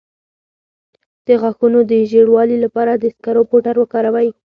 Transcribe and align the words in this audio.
د 1.25 1.27
غاښونو 1.41 1.79
د 1.91 1.93
ژیړوالي 2.09 2.57
لپاره 2.65 2.91
د 2.95 3.03
سکرو 3.15 3.43
پوډر 3.49 3.75
وکاروئ 3.79 4.29